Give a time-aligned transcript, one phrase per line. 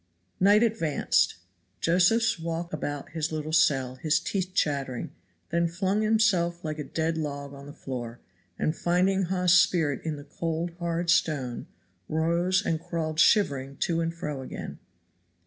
[0.39, 1.35] Night advanced.
[1.79, 5.11] Josephs walked about his little cell, his teeth chattering,
[5.51, 8.19] then flung himself like a dead log on the floor,
[8.57, 11.67] and finding Hawes's spirit in the cold, hard stone,
[12.09, 14.79] rose and crawled shivering to and fro again.